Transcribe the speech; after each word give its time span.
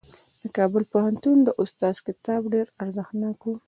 د 0.41 0.43
کابل 0.57 0.83
پوهنتون 0.93 1.37
د 1.43 1.49
استاد 1.63 1.95
کتاب 2.07 2.41
ډېر 2.53 2.67
ارزښتناک 2.83 3.37
و. 3.45 3.51